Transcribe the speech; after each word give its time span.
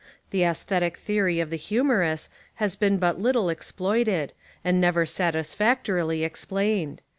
The 0.31 0.43
esthetic 0.43 0.97
theory 0.97 1.39
of 1.39 1.51
the 1.51 1.55
humorous 1.57 2.27
has 2.55 2.75
been 2.75 2.97
but 2.97 3.19
little 3.21 3.49
exploited, 3.49 4.33
and 4.63 4.81
never 4.81 5.05
satisfactorily 5.05 6.23
explained. 6.23 7.03